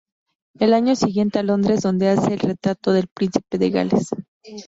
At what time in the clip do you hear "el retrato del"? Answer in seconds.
2.33-3.07